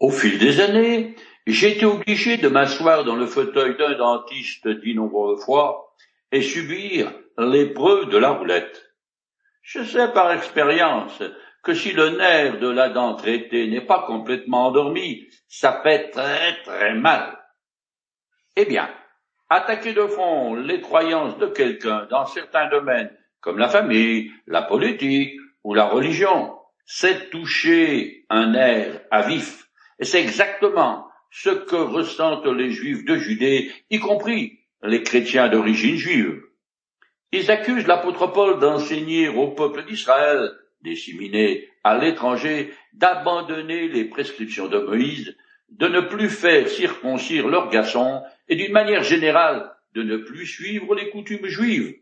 [0.00, 1.14] Au fil des années,
[1.46, 5.94] j'ai été obligé de m'asseoir dans le fauteuil d'un dentiste d'innombrables fois
[6.32, 8.94] et subir l'épreuve de la roulette.
[9.60, 11.22] Je sais par expérience
[11.62, 16.62] que si le nerf de la dent traitée n'est pas complètement endormi, ça fait très
[16.62, 17.38] très mal.
[18.56, 18.88] Eh bien,
[19.50, 25.38] attaquer de front les croyances de quelqu'un dans certains domaines, comme la famille, la politique
[25.62, 26.56] ou la religion,
[26.86, 29.69] c'est toucher un nerf à vif.
[30.00, 35.96] Et c'est exactement ce que ressentent les juifs de Judée, y compris les chrétiens d'origine
[35.96, 36.42] juive.
[37.32, 40.50] Ils accusent l'apôtre Paul d'enseigner au peuple d'Israël,
[40.82, 45.36] disséminé à l'étranger, d'abandonner les prescriptions de Moïse,
[45.68, 50.94] de ne plus faire circoncire leurs garçons et d'une manière générale de ne plus suivre
[50.94, 51.94] les coutumes juives.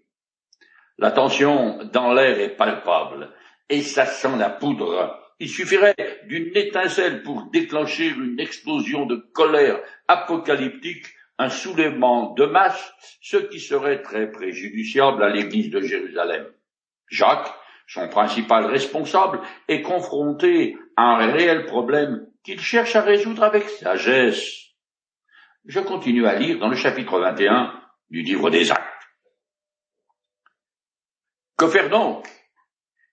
[0.97, 3.31] La tension dans l'air est palpable
[3.69, 5.28] et ça sent la poudre.
[5.41, 5.95] Il suffirait
[6.27, 11.07] d'une étincelle pour déclencher une explosion de colère apocalyptique,
[11.39, 16.47] un soulèvement de masse, ce qui serait très préjudiciable à l'église de Jérusalem.
[17.09, 17.55] Jacques,
[17.87, 24.69] son principal responsable, est confronté à un réel problème qu'il cherche à résoudre avec sagesse.
[25.67, 28.83] Je continue à lire dans le chapitre 21 du livre des Actes.
[31.57, 32.27] Que faire donc?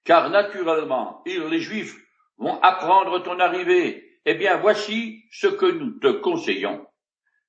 [0.04, 1.96] Car naturellement, ils, les Juifs,
[2.38, 4.20] vont apprendre ton arrivée.
[4.26, 6.86] Eh bien, voici ce que nous te conseillons.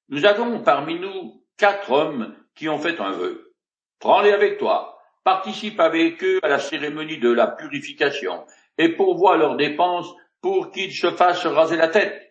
[0.08, 3.52] Nous avons parmi nous quatre hommes qui ont fait un vœu.
[3.98, 8.44] Prends-les avec toi, participe avec eux à la cérémonie de la purification,
[8.78, 12.30] et pourvois leurs dépenses pour qu'ils se fassent raser la tête.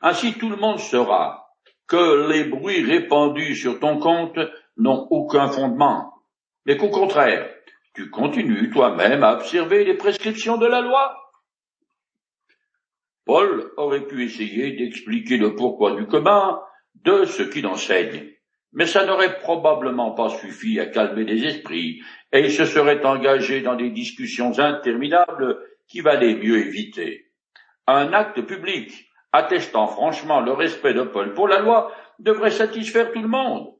[0.00, 1.50] Ainsi tout le monde saura
[1.86, 4.38] que les bruits répandus sur ton compte
[4.76, 6.12] n'ont aucun fondement,
[6.64, 7.50] mais qu'au contraire,
[7.94, 11.23] tu continues toi-même à observer les prescriptions de la loi.
[13.24, 16.60] Paul aurait pu essayer d'expliquer le pourquoi du commun
[17.04, 18.30] de ce qu'il enseigne,
[18.72, 22.02] mais ça n'aurait probablement pas suffi à calmer les esprits,
[22.32, 25.58] et il se serait engagé dans des discussions interminables
[25.88, 27.26] qui valait mieux éviter.
[27.86, 33.20] Un acte public attestant franchement le respect de Paul pour la loi, devrait satisfaire tout
[33.20, 33.74] le monde.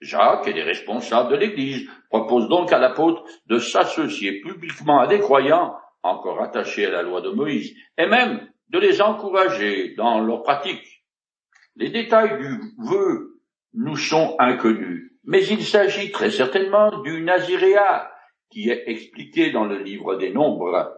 [0.00, 5.20] Jacques et les responsables de l'Église proposent donc à l'apôtre de s'associer publiquement à des
[5.20, 10.42] croyants encore attachés à la loi de Moïse, et même de les encourager dans leur
[10.42, 11.04] pratique.
[11.76, 13.40] Les détails du vœu
[13.74, 18.10] nous sont inconnus, mais il s'agit très certainement du Naziréa,
[18.50, 20.92] qui est expliqué dans le livre des Nombres.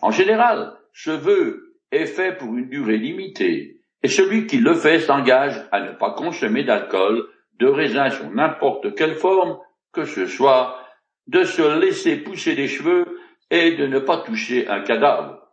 [0.00, 4.98] En général, ce vœu est fait pour une durée limitée, et celui qui le fait
[4.98, 7.28] s'engage à ne pas consommer d'alcool,
[7.58, 9.58] de raisin sous n'importe quelle forme
[9.92, 10.80] que ce soit,
[11.26, 13.06] de se laisser pousser les cheveux
[13.50, 15.45] et de ne pas toucher un cadavre.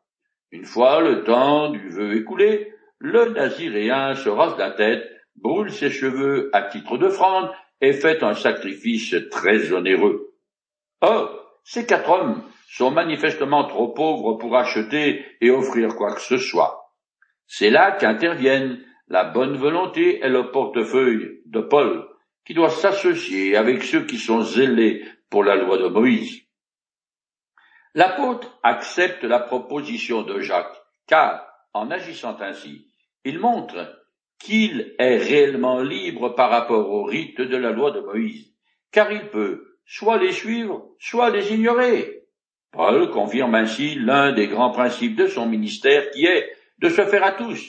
[0.54, 5.04] Une fois le temps du vœu écoulé, le naziréen se rase la tête,
[5.36, 7.50] brûle ses cheveux à titre d'offrande
[7.82, 10.32] et fait un sacrifice très onéreux.
[11.02, 16.38] Or, ces quatre hommes sont manifestement trop pauvres pour acheter et offrir quoi que ce
[16.38, 16.94] soit.
[17.48, 22.08] C'est là qu'interviennent la bonne volonté et le portefeuille de Paul,
[22.46, 26.43] qui doit s'associer avec ceux qui sont zélés pour la loi de Moïse.
[27.96, 32.88] L'apôtre accepte la proposition de Jacques, car, en agissant ainsi,
[33.24, 34.04] il montre
[34.40, 38.52] qu'il est réellement libre par rapport au rite de la loi de Moïse,
[38.92, 42.24] car il peut soit les suivre, soit les ignorer.
[42.72, 47.24] Paul confirme ainsi l'un des grands principes de son ministère qui est de se faire
[47.24, 47.64] à tous,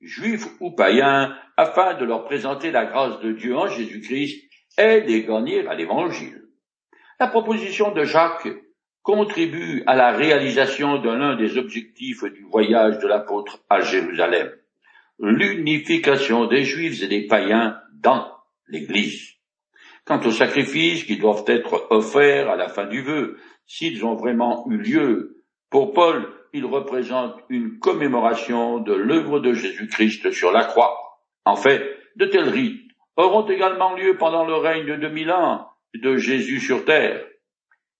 [0.00, 4.44] juifs ou païens, afin de leur présenter la grâce de Dieu en Jésus-Christ
[4.78, 6.42] et les gagner à l'évangile.
[7.18, 8.48] La proposition de Jacques
[9.06, 14.50] contribue à la réalisation de l'un des objectifs du voyage de l'apôtre à Jérusalem,
[15.20, 18.26] l'unification des juifs et des païens dans
[18.66, 19.34] l'Église.
[20.04, 24.66] Quant aux sacrifices qui doivent être offerts à la fin du vœu, s'ils ont vraiment
[24.68, 25.40] eu lieu.
[25.70, 31.20] Pour Paul, ils représentent une commémoration de l'œuvre de Jésus-Christ sur la croix.
[31.44, 36.16] En fait, de tels rites auront également lieu pendant le règne de mille ans de
[36.16, 37.24] Jésus sur terre.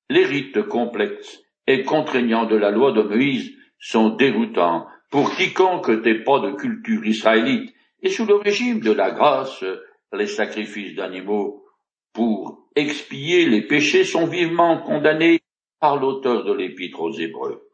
[0.09, 6.23] Les rites complexes et contraignants de la loi de Moïse sont déroutants pour quiconque n'ait
[6.23, 9.65] pas de culture israélite et sous le régime de la grâce,
[10.13, 11.65] les sacrifices d'animaux
[12.13, 15.41] pour expier les péchés sont vivement condamnés
[15.81, 17.69] par l'auteur de l'épître aux Hébreux.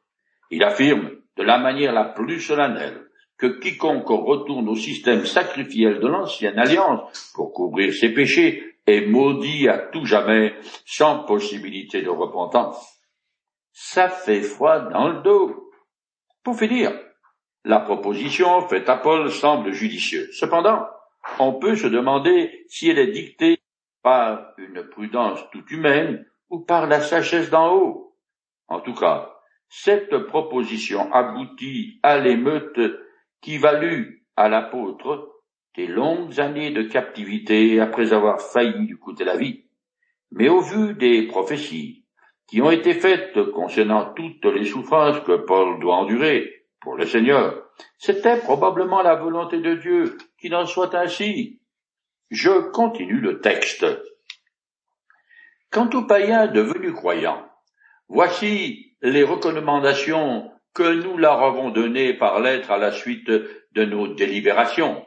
[0.50, 3.06] Il affirme de la manière la plus solennelle
[3.38, 9.69] que quiconque retourne au système sacrifiel de l'ancienne alliance pour couvrir ses péchés est maudit
[9.69, 10.55] à tout jamais
[10.87, 13.00] sans possibilité de repentance.
[13.73, 15.70] Ça fait froid dans le dos.
[16.43, 16.93] Pour finir,
[17.64, 20.37] La proposition faite à Paul semble judicieuse.
[20.37, 20.84] Cependant,
[21.38, 23.61] on peut se demander si elle est dictée
[24.02, 28.17] par une prudence toute humaine ou par la sagesse d'en haut.
[28.67, 29.32] En tout cas,
[29.69, 32.81] cette proposition aboutit à l'émeute
[33.43, 35.33] qui valut à l'apôtre
[35.77, 39.65] des longues années de captivité après avoir failli lui coûter la vie.
[40.31, 42.05] Mais au vu des prophéties
[42.47, 47.62] qui ont été faites concernant toutes les souffrances que Paul doit endurer pour le Seigneur,
[47.99, 51.61] c'était probablement la volonté de Dieu qu'il en soit ainsi.
[52.31, 53.87] Je continue le texte.
[55.71, 57.47] Quant aux païens devenus croyants,
[58.09, 64.08] voici les recommandations que nous leur avons données par lettre à la suite de nos
[64.08, 65.04] délibérations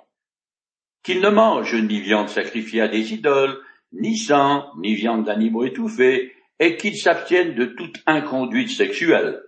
[1.05, 3.61] qu'ils ne mangent ni viande sacrifiée à des idoles,
[3.93, 9.43] ni sang, ni viande d'animaux étouffés, et qu'ils s'abstiennent de toute inconduite sexuelle.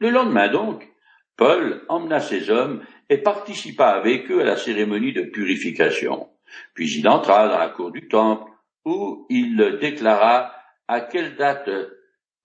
[0.00, 0.90] Le lendemain donc,
[1.36, 6.28] Paul emmena ses hommes et participa avec eux à la cérémonie de purification.
[6.74, 8.50] Puis il entra dans la cour du temple,
[8.84, 10.52] où il déclara
[10.88, 11.70] à quelle date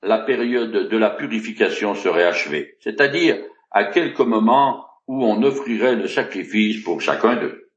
[0.01, 3.37] la période de la purification serait achevée, c'est-à-dire
[3.71, 7.69] à quelque moment où on offrirait le sacrifice pour chacun d'eux.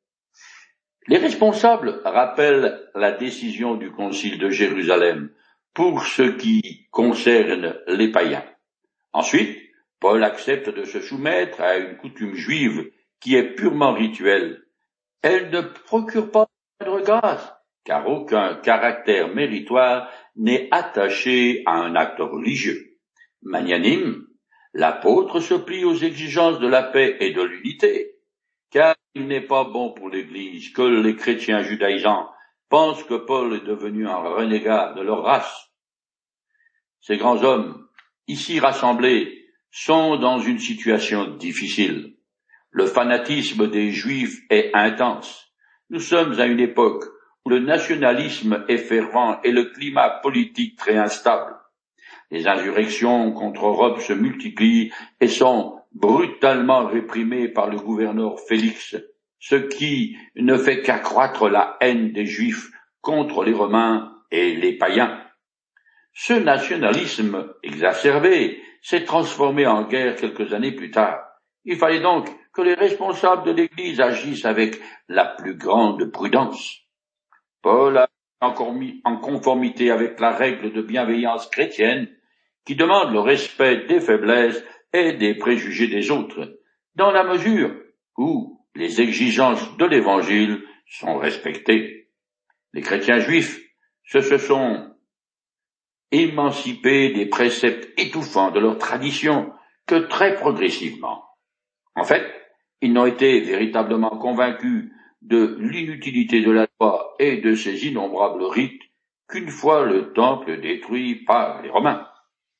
[1.08, 5.30] Les responsables rappellent la décision du Concile de Jérusalem
[5.74, 8.44] pour ce qui concerne les païens.
[9.12, 9.58] Ensuite,
[9.98, 12.90] Paul accepte de se soumettre à une coutume juive
[13.20, 14.62] qui est purement rituelle.
[15.22, 16.46] Elle ne procure pas
[16.80, 17.52] de grâce,
[17.84, 22.99] car aucun caractère méritoire n'est attaché à un acte religieux.
[23.43, 24.26] Magnanime,
[24.73, 28.17] l'apôtre se plie aux exigences de la paix et de l'unité,
[28.70, 32.31] car il n'est pas bon pour l'Église que les chrétiens judaïsants
[32.69, 35.70] pensent que Paul est devenu un renégat de leur race.
[37.00, 37.87] Ces grands hommes,
[38.29, 42.17] ici rassemblés, sont dans une situation difficile.
[42.70, 45.52] Le fanatisme des Juifs est intense.
[45.90, 47.05] Nous sommes à une époque
[47.46, 51.56] le nationalisme est fervent et le climat politique très instable.
[52.30, 58.96] Les insurrections contre Europe se multiplient et sont brutalement réprimées par le gouverneur Félix,
[59.38, 65.20] ce qui ne fait qu'accroître la haine des Juifs contre les Romains et les païens.
[66.14, 71.20] Ce nationalisme exacerbé s'est transformé en guerre quelques années plus tard.
[71.64, 76.81] Il fallait donc que les responsables de l'Église agissent avec la plus grande prudence.
[77.62, 78.08] Paul a
[78.40, 82.08] encore mis en conformité avec la règle de bienveillance chrétienne
[82.64, 84.62] qui demande le respect des faiblesses
[84.92, 86.58] et des préjugés des autres,
[86.96, 87.74] dans la mesure
[88.18, 92.10] où les exigences de l'Évangile sont respectées.
[92.72, 93.60] Les chrétiens juifs
[94.04, 94.94] se, sont
[96.10, 99.52] émancipés des préceptes étouffants de leur tradition
[99.86, 101.24] que très progressivement.
[101.94, 102.24] En fait,
[102.80, 104.90] ils n'ont été véritablement convaincus
[105.22, 108.82] de l'inutilité de la loi et de ses innombrables rites
[109.28, 112.08] qu'une fois le temple détruit par les Romains.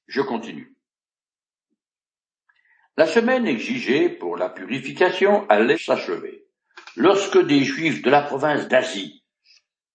[0.07, 0.77] Je continue.
[2.97, 6.45] La semaine exigée pour la purification allait s'achever,
[6.97, 9.25] lorsque des Juifs de la province d'Asie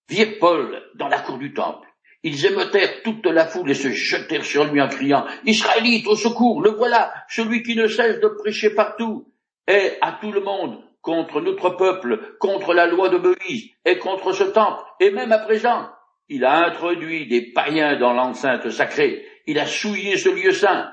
[0.10, 1.88] virent Paul dans la cour du temple.
[2.24, 6.62] Ils émeutèrent toute la foule et se jetèrent sur lui en criant Israélites, au secours,
[6.62, 9.32] le voilà, celui qui ne cesse de prêcher partout,
[9.68, 14.34] et à tout le monde contre notre peuple, contre la loi de Moïse, et contre
[14.34, 15.90] ce temple, et même à présent,
[16.28, 20.92] il a introduit des païens dans l'enceinte sacrée, il a souillé ce lieu saint.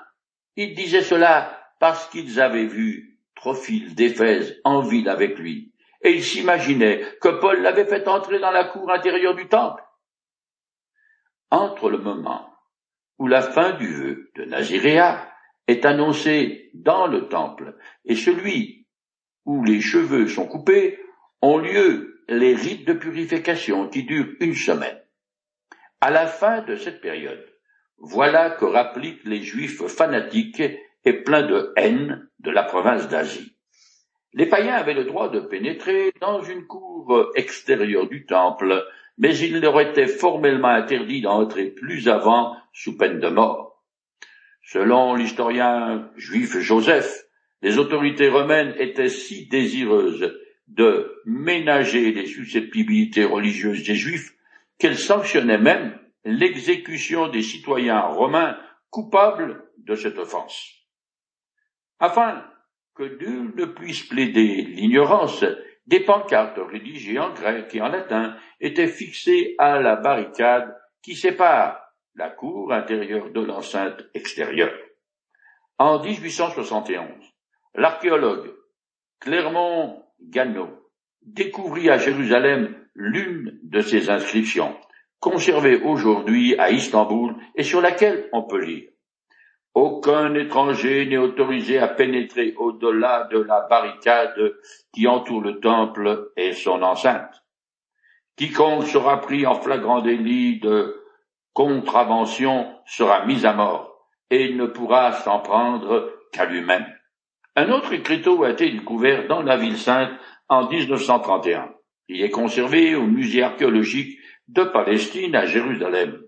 [0.54, 6.22] Il disait cela parce qu'ils avaient vu Trophile d'Éphèse en ville avec lui, et ils
[6.22, 9.82] s'imaginaient que Paul l'avait fait entrer dans la cour intérieure du temple.
[11.50, 12.48] Entre le moment
[13.18, 15.28] où la fin du vœu de Naziréa
[15.66, 18.83] est annoncée dans le temple et celui
[19.44, 20.98] où les cheveux sont coupés,
[21.42, 24.98] ont lieu les rites de purification qui durent une semaine.
[26.00, 27.44] À la fin de cette période,
[27.98, 30.62] voilà que rappliquent les juifs fanatiques
[31.04, 33.56] et pleins de haine de la province d'Asie.
[34.32, 38.84] Les païens avaient le droit de pénétrer dans une cour extérieure du temple,
[39.16, 43.82] mais il leur était formellement interdit d'entrer plus avant sous peine de mort.
[44.62, 47.23] Selon l'historien juif Joseph,
[47.64, 54.34] les autorités romaines étaient si désireuses de ménager les susceptibilités religieuses des juifs
[54.78, 58.58] qu'elles sanctionnaient même l'exécution des citoyens romains
[58.90, 60.74] coupables de cette offense.
[62.00, 62.44] Afin
[62.94, 65.42] que nul ne puisse plaider l'ignorance,
[65.86, 71.80] des pancartes rédigées en grec et en latin étaient fixées à la barricade qui sépare
[72.14, 74.78] la cour intérieure de l'enceinte extérieure.
[75.78, 77.33] En 1871,
[77.74, 78.54] L'archéologue
[79.20, 80.70] Clermont Gannot
[81.22, 84.76] découvrit à Jérusalem l'une de ces inscriptions,
[85.20, 88.88] conservée aujourd'hui à Istanbul et sur laquelle on peut lire
[89.74, 94.54] aucun étranger n'est autorisé à pénétrer au-delà de la barricade
[94.92, 97.42] qui entoure le temple et son enceinte.
[98.36, 101.02] Quiconque sera pris en flagrant délit de
[101.52, 106.86] contravention sera mis à mort, et ne pourra s'en prendre qu'à lui-même.
[107.56, 110.10] Un autre écriteau a été découvert dans la ville sainte
[110.48, 111.72] en 1931.
[112.08, 114.18] Il est conservé au musée archéologique
[114.48, 116.20] de Palestine à Jérusalem.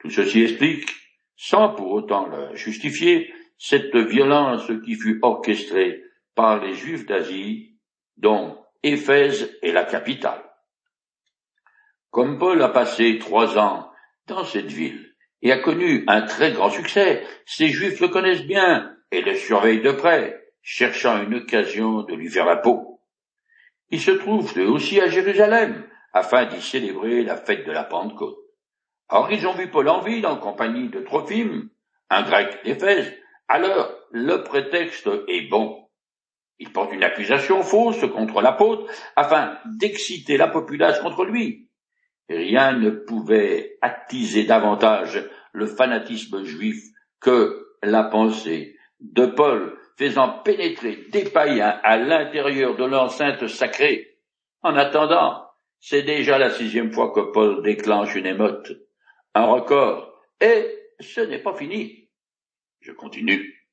[0.00, 0.88] Tout ceci explique
[1.36, 6.02] sans pour autant la justifier, cette violence qui fut orchestrée
[6.34, 7.76] par les Juifs d'Asie,
[8.16, 10.42] dont Éphèse est la capitale.
[12.10, 13.90] Comme Paul a passé trois ans
[14.26, 18.90] dans cette ville et a connu un très grand succès, ces Juifs le connaissent bien
[19.10, 23.00] et le surveillent de près, cherchant une occasion de lui faire la peau.
[23.90, 28.38] Ils se trouvent eux aussi à Jérusalem, afin d'y célébrer la fête de la Pentecôte.
[29.10, 31.68] Or ils ont vu Paul en ville en compagnie de Trophime,
[32.08, 33.12] un grec d'Éphèse.
[33.46, 35.86] Alors le prétexte est bon.
[36.58, 41.68] Il porte une accusation fausse contre l'apôtre afin d'exciter la populace contre lui.
[42.30, 46.82] Rien ne pouvait attiser davantage le fanatisme juif
[47.20, 54.18] que la pensée de Paul faisant pénétrer des païens à l'intérieur de l'enceinte sacrée.
[54.62, 55.46] En attendant,
[55.80, 58.72] c'est déjà la sixième fois que Paul déclenche une émote
[59.34, 60.12] un record.
[60.40, 62.08] Et ce n'est pas fini.
[62.80, 63.68] Je continue.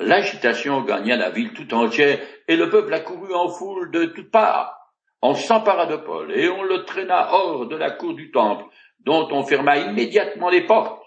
[0.00, 4.76] L'agitation gagna la ville tout entière et le peuple accourut en foule de toutes parts.
[5.22, 8.64] On s'empara de Paul et on le traîna hors de la cour du temple,
[9.00, 11.02] dont on ferma immédiatement les portes.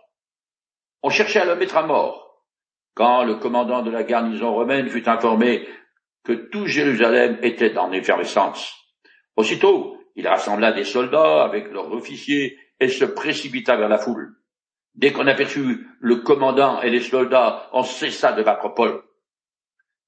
[1.04, 2.27] On cherchait à le mettre à mort.
[2.98, 5.68] Quand le commandant de la garnison romaine fut informé
[6.24, 8.74] que tout Jérusalem était en effervescence.
[9.36, 14.36] Aussitôt, il rassembla des soldats avec leurs officiers et se précipita vers la foule.
[14.96, 19.04] Dès qu'on aperçut le commandant et les soldats, on cessa de battre Paul.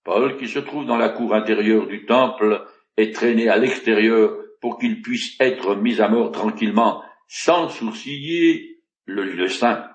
[0.03, 2.65] Paul, qui se trouve dans la cour intérieure du temple,
[2.98, 9.25] est traîné à l'extérieur pour qu'il puisse être mis à mort tranquillement, sans sourciller le
[9.25, 9.86] lieu saint.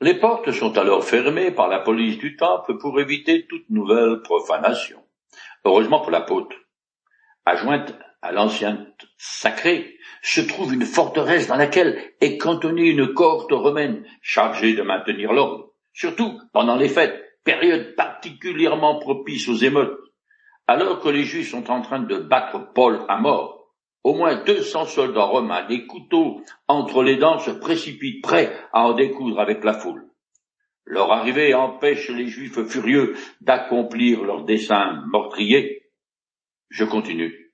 [0.00, 5.02] Les portes sont alors fermées par la police du temple pour éviter toute nouvelle profanation.
[5.64, 6.56] Heureusement pour l'apôtre.
[7.44, 14.04] Adjointe à l'ancienne sacrée, se trouve une forteresse dans laquelle est cantonnée une cohorte romaine
[14.20, 19.98] chargée de maintenir l'ordre, surtout pendant les fêtes, période particulièrement propice aux émeutes.
[20.66, 23.57] Alors que les Juifs sont en train de battre Paul à mort,
[24.04, 28.82] au moins deux cents soldats romains, des couteaux entre les dents, se précipitent prêts à
[28.86, 30.08] en découdre avec la foule.
[30.84, 35.90] Leur arrivée empêche les Juifs furieux d'accomplir leur dessein meurtrier.
[36.70, 37.52] Je continue.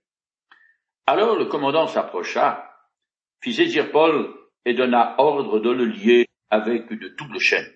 [1.06, 2.70] Alors le commandant s'approcha,
[3.40, 4.32] fit saisir Paul
[4.64, 7.70] et donna ordre de le lier avec une double chaîne.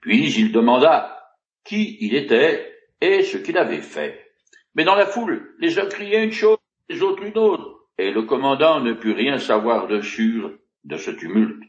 [0.00, 4.32] Puis il demanda qui il était et ce qu'il avait fait.
[4.74, 8.22] Mais dans la foule, les uns criaient une chose, les autres une autre, et le
[8.22, 10.52] commandant ne put rien savoir de sûr
[10.84, 11.62] de ce tumulte.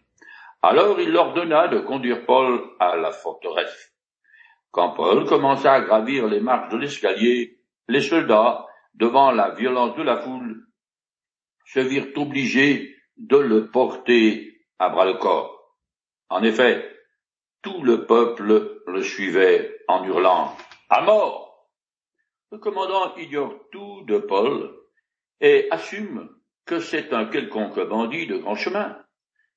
[0.62, 3.94] Alors il ordonna de conduire Paul à la forteresse.
[4.72, 7.60] Quand Paul commença à gravir les marches de l'escalier,
[7.90, 10.68] les soldats, devant la violence de la foule,
[11.66, 15.76] se virent obligés de le porter à bras le corps.
[16.30, 16.90] En effet,
[17.62, 20.56] tout le peuple le suivait en hurlant
[20.90, 21.68] À mort.
[22.54, 24.81] Le commandant ignore tout de Paul
[25.42, 26.30] et assume
[26.66, 28.98] que c'est un quelconque bandit de grand chemin.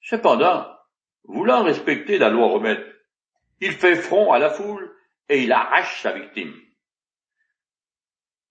[0.01, 0.67] Cependant,
[1.25, 2.83] voulant respecter la loi romaine,
[3.61, 4.91] il fait front à la foule
[5.29, 6.55] et il arrache sa victime.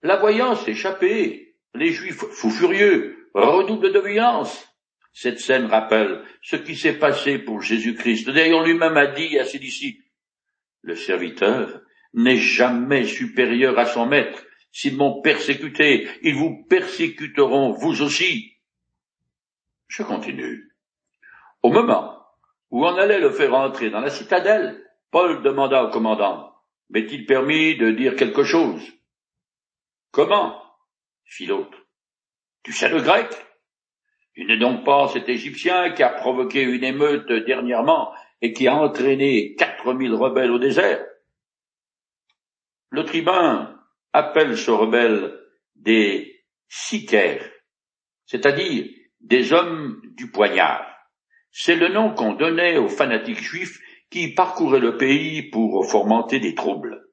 [0.02, 4.70] La voyant s'échapper, les Juifs fous furieux redouble de violence.
[5.14, 8.30] Cette scène rappelle ce qui s'est passé pour Jésus-Christ.
[8.30, 10.04] D'ailleurs, lui-même a dit à ses disciples,
[10.82, 11.82] le serviteur
[12.14, 14.44] n'est jamais supérieur à son maître.
[14.74, 18.58] S'ils m'ont persécuté, ils vous persécuteront vous aussi.
[19.88, 20.76] Je continue.
[21.62, 22.26] Au moment
[22.72, 26.56] où on allait le faire entrer dans la citadelle, Paul demanda au commandant,
[26.90, 28.82] m'est-il permis de dire quelque chose?
[30.10, 30.60] Comment?
[31.26, 31.78] fit l'autre.
[32.64, 33.30] Tu sais le grec?
[34.34, 38.12] Tu n'es donc pas cet Égyptien qui a provoqué une émeute dernièrement
[38.42, 41.06] et qui a entraîné quatre mille rebelles au désert
[42.90, 43.83] Le tribun
[44.14, 45.40] appelle ce rebelle
[45.76, 47.50] des sicaires,
[48.26, 48.86] c'est-à-dire
[49.20, 50.86] des hommes du poignard.
[51.52, 53.80] C'est le nom qu'on donnait aux fanatiques juifs
[54.10, 57.04] qui parcouraient le pays pour fomenter des troubles.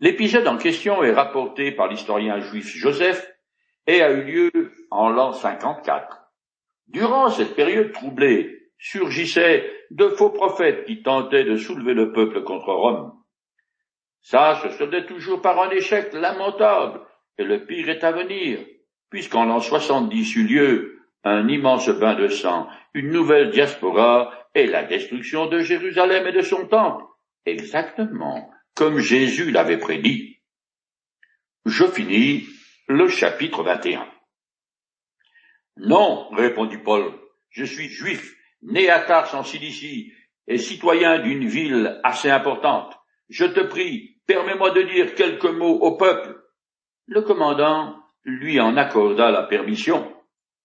[0.00, 3.30] L'épisode en question est rapporté par l'historien juif Joseph
[3.86, 6.30] et a eu lieu en l'an 54.
[6.86, 12.72] Durant cette période troublée, surgissaient de faux prophètes qui tentaient de soulever le peuple contre
[12.72, 13.17] Rome.
[14.20, 17.00] Ça se soldait toujours par un échec lamentable,
[17.38, 18.60] et le pire est à venir,
[19.10, 24.84] puisqu'en l'an 70 eut lieu un immense bain de sang, une nouvelle diaspora et la
[24.84, 27.04] destruction de Jérusalem et de son temple,
[27.46, 30.38] exactement comme Jésus l'avait prédit.
[31.66, 32.46] Je finis
[32.86, 34.08] le chapitre 21.
[35.78, 37.12] Non, répondit Paul,
[37.50, 40.12] je suis juif, né à Tars en Cilicie,
[40.46, 42.97] et citoyen d'une ville assez importante.
[43.28, 46.42] Je te prie, permets-moi de dire quelques mots au peuple.
[47.06, 50.14] Le commandant lui en accorda la permission.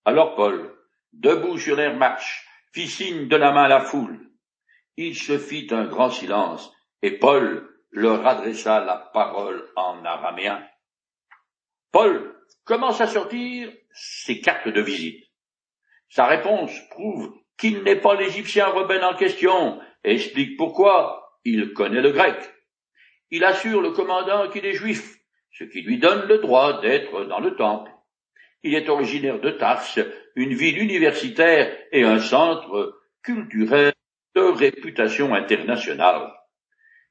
[0.05, 0.73] Alors Paul,
[1.11, 4.19] debout sur l'air marche, fit signe de la main à la foule.
[4.97, 10.65] Il se fit un grand silence, et Paul leur adressa la parole en araméen.
[11.91, 13.71] Paul commence à sortir?
[13.95, 15.23] Ses cartes de visite.
[16.09, 22.01] Sa réponse prouve qu'il n'est pas l'Égyptien rebelle en question et explique pourquoi il connaît
[22.01, 22.52] le grec.
[23.35, 25.17] Il assure le commandant qu'il est juif,
[25.49, 27.89] ce qui lui donne le droit d'être dans le temple.
[28.61, 29.83] Il est originaire de Tars,
[30.35, 33.91] une ville universitaire et un centre culturel
[34.35, 36.31] de réputation internationale.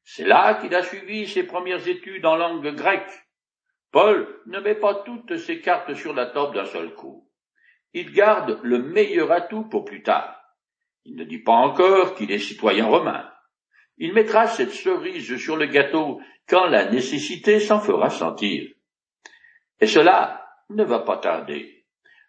[0.05, 3.27] C'est là qu'il a suivi ses premières études en langue grecque.
[3.91, 7.29] Paul ne met pas toutes ses cartes sur la table d'un seul coup.
[7.95, 10.41] Il garde le meilleur atout pour plus tard.
[11.05, 13.32] Il ne dit pas encore qu'il est citoyen romain.
[14.03, 18.69] Il mettra cette cerise sur le gâteau quand la nécessité s'en fera sentir.
[19.79, 21.85] Et cela ne va pas tarder.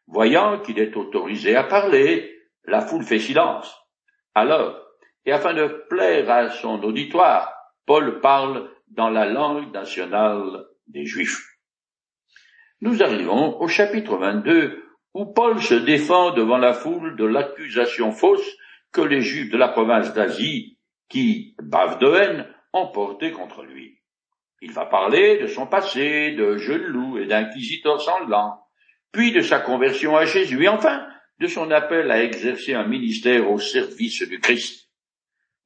[0.05, 2.31] Voyant qu'il est autorisé à parler,
[2.65, 3.75] la foule fait silence.
[4.35, 4.79] Alors,
[5.25, 7.51] et afin de plaire à son auditoire,
[7.87, 11.57] Paul parle dans la langue nationale des Juifs.
[12.81, 14.79] Nous arrivons au chapitre 22
[15.15, 18.47] où Paul se défend devant la foule de l'accusation fausse
[18.91, 20.72] que les Juifs de la province d'Asie,
[21.09, 23.99] qui, bavent de haine, ont portée contre lui.
[24.61, 28.59] Il va parler de son passé de jeune loup et d'inquisiteur sanglant,
[29.11, 31.05] puis de sa conversion à Jésus et enfin
[31.39, 34.89] de son appel à exercer un ministère au service du Christ.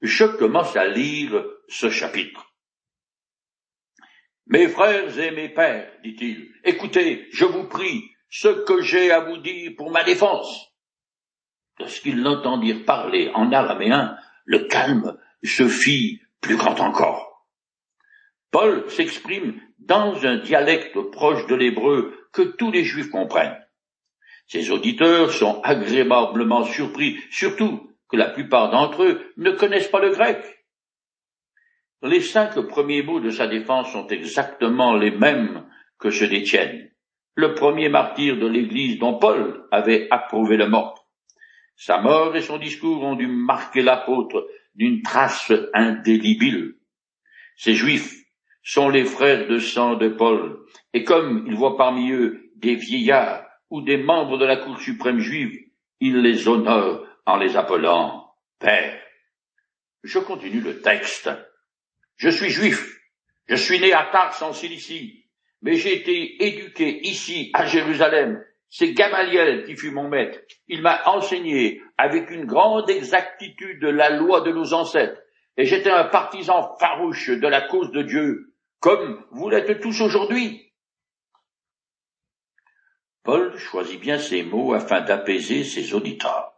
[0.02, 2.54] Je commence à lire ce chapitre.
[4.48, 9.38] Mes frères et mes pères, dit-il, écoutez, je vous prie, ce que j'ai à vous
[9.38, 10.72] dire pour ma défense.
[11.80, 17.46] Lorsqu'ils l'entendirent parler en araméen, le calme se fit plus grand encore.
[18.52, 23.58] Paul s'exprime dans un dialecte proche de l'hébreu que tous les juifs comprennent.
[24.48, 30.12] Ses auditeurs sont agréablement surpris, surtout que la plupart d'entre eux ne connaissent pas le
[30.12, 30.42] grec.
[32.02, 35.66] Les cinq premiers mots de sa défense sont exactement les mêmes
[36.00, 36.90] que ceux d'Étienne,
[37.36, 41.08] le premier martyr de l'Église dont Paul avait approuvé le mort.
[41.76, 46.76] Sa mort et son discours ont dû marquer l'apôtre d'une trace indélébile.
[47.58, 48.14] Ces Juifs
[48.64, 50.60] sont les frères de sang de Paul,
[50.94, 55.20] et comme il voit parmi eux des vieillards ou des membres de la Cour suprême
[55.20, 55.58] juive,
[56.00, 59.02] il les honore en les appelant Père.
[60.04, 61.30] Je continue le texte.
[62.16, 62.98] Je suis juif.
[63.48, 65.26] Je suis né à Tars en Cilicie.
[65.62, 68.44] Mais j'ai été éduqué ici, à Jérusalem.
[68.70, 70.40] C'est Gamaliel qui fut mon maître.
[70.68, 75.22] Il m'a enseigné avec une grande exactitude la loi de nos ancêtres.
[75.56, 80.72] Et j'étais un partisan farouche de la cause de Dieu, comme vous l'êtes tous aujourd'hui.
[83.24, 86.54] Paul choisit bien ces mots afin d'apaiser ses auditeurs.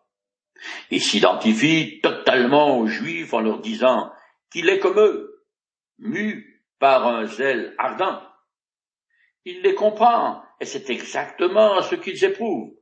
[0.91, 4.11] Il s'identifie totalement aux Juifs en leur disant
[4.51, 5.45] qu'il est comme eux,
[5.97, 8.21] mu par un zèle ardent.
[9.45, 12.73] Il les comprend, et c'est exactement ce qu'ils éprouvent.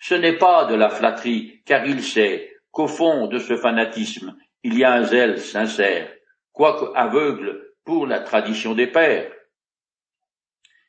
[0.00, 4.78] Ce n'est pas de la flatterie, car il sait qu'au fond de ce fanatisme, il
[4.78, 6.12] y a un zèle sincère,
[6.52, 9.32] quoique aveugle pour la tradition des pères.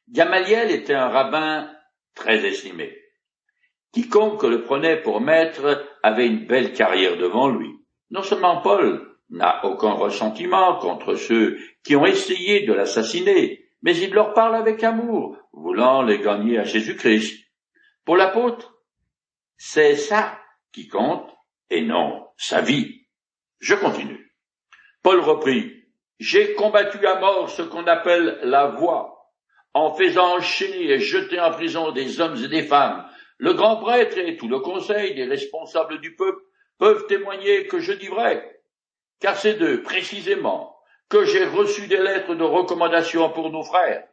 [0.10, 1.72] Gamaliel était un rabbin
[2.16, 2.98] très estimé.
[3.94, 7.70] Quiconque le prenait pour maître avait une belle carrière devant lui.
[8.10, 14.14] Non seulement Paul, n'a aucun ressentiment contre ceux qui ont essayé de l'assassiner, mais il
[14.14, 17.46] leur parle avec amour, voulant les gagner à Jésus-Christ.
[18.06, 18.82] Pour l'apôtre,
[19.58, 20.40] c'est ça
[20.72, 21.30] qui compte
[21.70, 23.06] et non sa vie.
[23.60, 24.34] Je continue.
[25.04, 25.72] Paul reprit,
[26.20, 29.32] J'ai combattu à mort ce qu'on appelle la voie,
[29.74, 33.08] en faisant enchaîner et jeter en prison des hommes et des femmes.
[33.38, 36.42] Le grand prêtre et tout le conseil des responsables du peuple
[36.78, 38.62] peuvent témoigner que je dis vrai
[39.22, 40.76] car c'est d'eux, précisément,
[41.08, 44.06] que j'ai reçu des lettres de recommandation pour nos frères.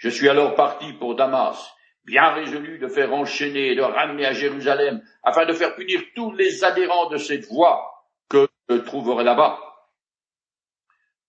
[0.00, 4.32] Je suis alors parti pour Damas, bien résolu de faire enchaîner et de ramener à
[4.32, 9.60] Jérusalem, afin de faire punir tous les adhérents de cette voie que je trouverai là-bas.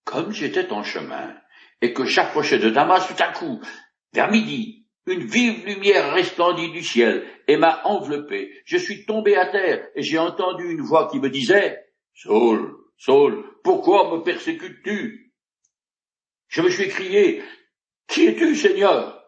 [0.06, 1.36] Comme j'étais en chemin,
[1.82, 3.60] et que j'approchais de Damas tout à coup,
[4.14, 8.54] vers midi, une vive lumière resplendit du ciel et m'a enveloppé.
[8.64, 11.78] Je suis tombé à terre et j'ai entendu une voix qui me disait,
[12.14, 15.34] Saul, Saul, pourquoi me persécutes-tu?
[16.48, 17.44] Je me suis crié,
[18.08, 19.24] Qui es-tu, Seigneur?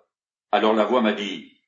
[0.51, 1.59] Alors la voix m'a dit,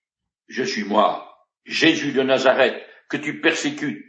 [0.47, 4.05] Je suis moi, Jésus de Nazareth, que tu persécutes.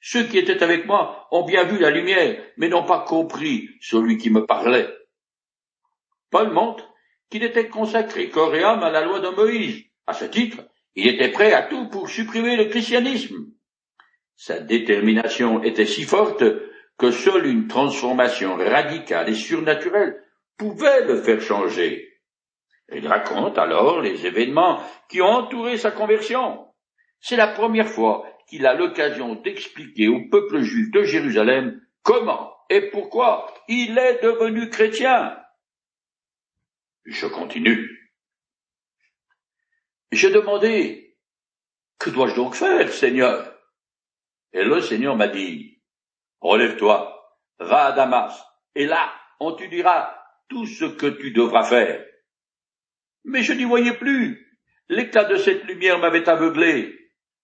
[0.00, 4.18] Ceux qui étaient avec moi ont bien vu la lumière, mais n'ont pas compris celui
[4.18, 4.88] qui me parlait.
[6.30, 6.88] Paul montre
[7.30, 9.84] qu'il était consacré corps et âme à la loi de Moïse.
[10.06, 10.58] À ce titre,
[10.94, 13.46] il était prêt à tout pour supprimer le christianisme.
[14.36, 16.44] Sa détermination était si forte
[16.98, 20.22] que seule une transformation radicale et surnaturelle
[20.56, 22.06] pouvait le faire changer.
[22.92, 26.66] Il raconte alors les événements qui ont entouré sa conversion.
[27.20, 32.90] C'est la première fois qu'il a l'occasion d'expliquer au peuple juif de Jérusalem comment et
[32.90, 35.36] pourquoi il est devenu chrétien.
[37.04, 38.12] Je continue.
[40.12, 41.16] J'ai demandé,
[41.98, 43.52] que dois-je donc faire, Seigneur?
[44.52, 45.80] Et le Seigneur m'a dit,
[46.40, 47.12] relève-toi,
[47.58, 52.04] va à Damas, et là, on te dira tout ce que tu devras faire.
[53.24, 54.58] Mais je n'y voyais plus.
[54.88, 56.94] L'éclat de cette lumière m'avait aveuglé.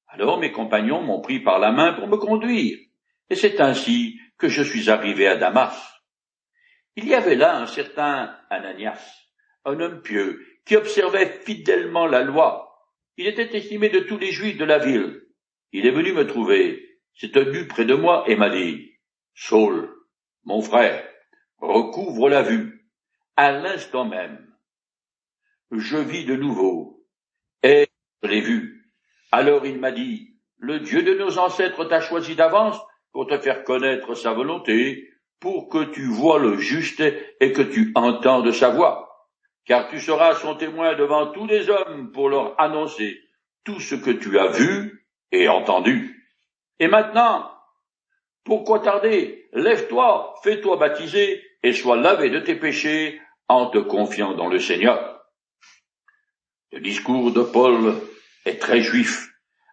[0.08, 2.78] Alors mes compagnons m'ont pris par la main pour me conduire.
[3.30, 5.92] Et c'est ainsi que je suis arrivé à Damas.
[6.96, 9.00] Il y avait là un certain Ananias,
[9.64, 12.72] un homme pieux, qui observait fidèlement la loi.
[13.16, 15.22] Il était estimé de tous les juifs de la ville.
[15.72, 18.92] Il est venu me trouver, s'est tenu près de moi et m'a dit,
[19.34, 19.90] Saul,
[20.44, 21.02] mon frère,
[21.58, 22.71] recouvre la vue.
[23.36, 24.46] À l'instant même,
[25.70, 27.06] je vis de nouveau,
[27.62, 27.88] et
[28.22, 28.90] je l'ai vu.
[29.30, 32.78] Alors il m'a dit, le Dieu de nos ancêtres t'a choisi d'avance
[33.12, 35.08] pour te faire connaître sa volonté,
[35.40, 39.12] pour que tu vois le juste et que tu entendes sa voix
[39.64, 43.20] car tu seras son témoin devant tous les hommes pour leur annoncer
[43.64, 46.28] tout ce que tu as vu et entendu.
[46.78, 47.50] Et maintenant,
[48.44, 49.41] pourquoi tarder?
[49.52, 55.22] Lève-toi, fais-toi baptiser et sois lavé de tes péchés en te confiant dans le Seigneur.
[56.72, 57.94] Le discours de Paul
[58.46, 59.28] est très juif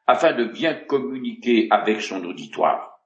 [0.05, 2.99] afin de bien communiquer avec son auditoire.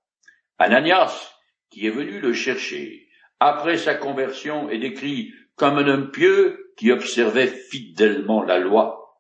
[0.58, 1.34] Ananias,
[1.70, 3.08] qui est venu le chercher
[3.40, 9.20] après sa conversion, est décrit comme un homme pieux qui observait fidèlement la loi.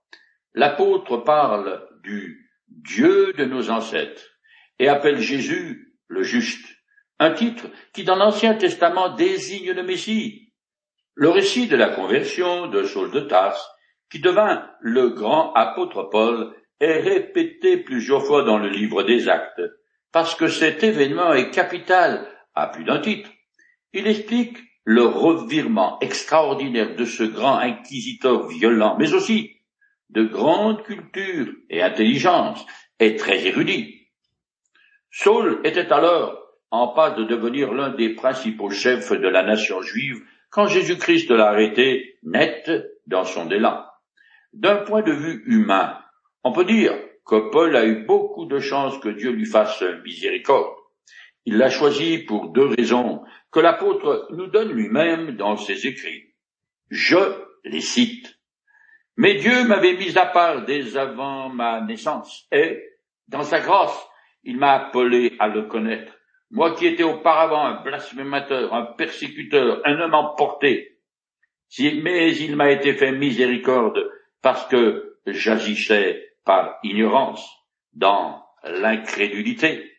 [0.54, 4.24] L'apôtre parle du Dieu de nos ancêtres
[4.80, 6.73] et appelle Jésus le juste,
[7.24, 10.52] un titre qui dans l'Ancien Testament désigne le Messie.
[11.16, 13.66] Le récit de la conversion de Saul de Tarse,
[14.12, 19.62] qui devint le grand apôtre Paul, est répété plusieurs fois dans le livre des Actes,
[20.12, 23.30] parce que cet événement est capital à plus d'un titre.
[23.94, 29.62] Il explique le revirement extraordinaire de ce grand inquisiteur violent, mais aussi
[30.10, 32.66] de grande culture et intelligence,
[33.00, 34.10] est très érudit.
[35.10, 36.43] Saul était alors
[36.74, 41.50] en passe de devenir l'un des principaux chefs de la nation juive quand Jésus-Christ l'a
[41.50, 42.68] arrêté net
[43.06, 43.86] dans son élan.
[44.54, 46.00] D'un point de vue humain,
[46.44, 46.94] on peut dire
[47.28, 50.74] que Paul a eu beaucoup de chance que Dieu lui fasse miséricorde.
[51.46, 56.34] Il l'a choisi pour deux raisons que l'apôtre nous donne lui-même dans ses écrits.
[56.90, 58.40] Je les cite.
[59.16, 62.82] Mais Dieu m'avait mis à part dès avant ma naissance, et,
[63.28, 64.08] dans sa grâce,
[64.44, 66.14] il m'a appelé à le connaître.
[66.54, 71.00] Moi qui étais auparavant un blasphémateur, un persécuteur, un homme emporté.
[71.80, 74.08] Mais il m'a été fait miséricorde
[74.44, 77.44] parce que j'agissais par ignorance,
[77.94, 79.92] dans l'incrédulité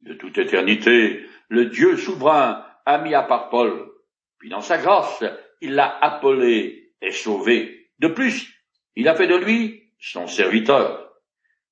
[0.00, 3.90] de toute éternité, le Dieu souverain a mis à part Paul.
[4.38, 5.22] Puis dans sa grâce,
[5.60, 7.90] il l'a appelé et sauvé.
[7.98, 8.50] De plus,
[8.96, 11.10] il a fait de lui son serviteur.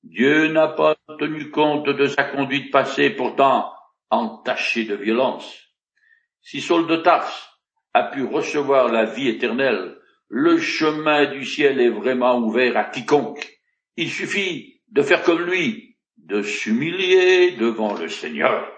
[0.02, 3.72] Dieu n'a pas tenu compte de sa conduite passée, pourtant
[4.10, 5.68] entachée de violence.
[6.42, 7.48] Si Saul de Tarse
[7.94, 9.96] a pu recevoir la vie éternelle,
[10.28, 13.48] le chemin du ciel est vraiment ouvert à quiconque.
[13.96, 18.70] Il suffit de faire comme lui, de s'humilier devant le Seigneur.